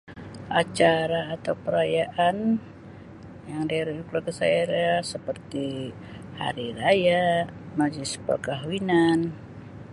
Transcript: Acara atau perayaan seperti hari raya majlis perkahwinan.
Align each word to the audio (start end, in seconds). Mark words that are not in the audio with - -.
Acara 0.61 1.19
atau 1.35 1.53
perayaan 1.63 2.37
seperti 5.11 5.67
hari 6.41 6.67
raya 6.79 7.23
majlis 7.79 8.13
perkahwinan. 8.25 9.19